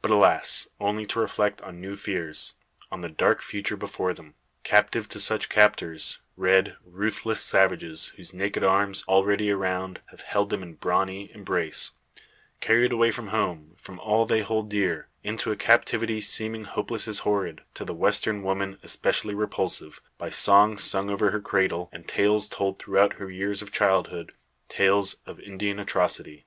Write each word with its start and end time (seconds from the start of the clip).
But, 0.00 0.12
alas! 0.12 0.68
only 0.78 1.06
to 1.06 1.18
reflect 1.18 1.60
on 1.62 1.80
new 1.80 1.96
fears 1.96 2.54
on 2.92 3.00
the 3.00 3.08
dark 3.08 3.42
future 3.42 3.76
before 3.76 4.14
them. 4.14 4.36
Captive 4.62 5.08
to 5.08 5.18
such 5.18 5.48
captors 5.48 6.20
red 6.36 6.76
ruthless 6.84 7.40
savages, 7.40 8.12
whose 8.16 8.32
naked 8.32 8.62
arms, 8.62 9.02
already 9.08 9.50
around, 9.50 10.02
have 10.10 10.20
held 10.20 10.50
them 10.50 10.62
in 10.62 10.74
brawny 10.74 11.32
embrace 11.34 11.94
carried 12.60 12.92
away 12.92 13.10
from 13.10 13.26
home, 13.26 13.74
from 13.76 13.98
all 13.98 14.24
they 14.24 14.40
hold 14.42 14.70
dear, 14.70 15.08
into 15.24 15.50
a 15.50 15.56
captivity 15.56 16.20
seeming 16.20 16.62
hopeless 16.62 17.08
as 17.08 17.18
horrid 17.26 17.62
to 17.74 17.84
the 17.84 17.92
western 17.92 18.44
woman 18.44 18.78
especially 18.84 19.34
repulsive, 19.34 20.00
by 20.16 20.30
songs 20.30 20.84
sung 20.84 21.10
over 21.10 21.32
her 21.32 21.40
cradle, 21.40 21.88
and 21.92 22.06
tales 22.06 22.48
told 22.48 22.78
throughout 22.78 23.14
her 23.14 23.32
years 23.32 23.62
of 23.62 23.72
childhood 23.72 24.30
tales 24.68 25.16
of 25.26 25.40
Indian 25.40 25.80
atrocity. 25.80 26.46